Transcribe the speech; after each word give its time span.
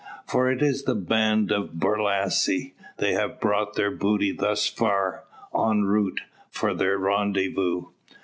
For 0.25 0.49
it 0.49 0.63
is 0.63 0.85
the 0.85 0.95
band 0.95 1.51
of 1.51 1.73
Borlasse. 1.77 2.71
They 2.97 3.11
have 3.13 3.39
brought 3.39 3.75
their 3.75 3.91
booty 3.91 4.31
thus 4.31 4.65
far, 4.67 5.25
en 5.55 5.83
route 5.83 6.21
for 6.49 6.73
their 6.73 6.97
rendezvous. 6.97 7.83